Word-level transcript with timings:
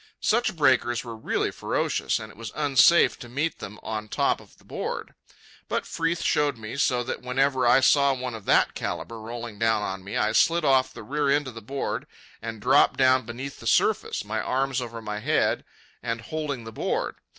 Such 0.23 0.55
breakers 0.55 1.03
were 1.03 1.15
really 1.15 1.51
ferocious, 1.51 2.17
and 2.17 2.31
it 2.31 2.35
was 2.35 2.51
unsafe 2.55 3.19
to 3.19 3.29
meet 3.29 3.59
them 3.59 3.79
on 3.83 4.07
top 4.09 4.41
of 4.41 4.57
the 4.57 4.63
board. 4.63 5.13
But 5.69 5.85
Freeth 5.85 6.23
showed 6.23 6.57
me, 6.57 6.75
so 6.77 7.03
that 7.03 7.21
whenever 7.21 7.67
I 7.67 7.81
saw 7.81 8.11
one 8.15 8.33
of 8.33 8.45
that 8.45 8.73
calibre 8.73 9.19
rolling 9.19 9.59
down 9.59 9.83
on 9.83 10.03
me, 10.03 10.17
I 10.17 10.31
slid 10.31 10.65
off 10.65 10.91
the 10.91 11.03
rear 11.03 11.29
end 11.29 11.47
of 11.49 11.53
the 11.53 11.61
board 11.61 12.07
and 12.41 12.59
dropped 12.59 12.97
down 12.97 13.27
beneath 13.27 13.59
the 13.59 13.67
surface, 13.67 14.25
my 14.25 14.41
arms 14.41 14.81
over 14.81 15.03
my 15.03 15.19
head 15.19 15.63
and 16.01 16.19
holding 16.21 16.63
the 16.63 16.71
board. 16.71 17.17